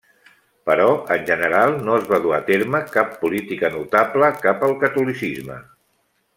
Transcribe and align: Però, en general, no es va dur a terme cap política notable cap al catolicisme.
Però, 0.69 0.87
en 1.15 1.27
general, 1.27 1.75
no 1.89 1.99
es 1.99 2.07
va 2.13 2.19
dur 2.23 2.33
a 2.39 2.41
terme 2.49 2.81
cap 2.97 3.13
política 3.21 3.73
notable 3.77 4.33
cap 4.47 4.67
al 4.69 4.77
catolicisme. 4.87 5.63